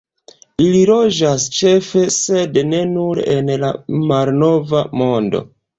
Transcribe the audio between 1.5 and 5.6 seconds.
ĉefe, sed ne nur en la Malnova Mondo.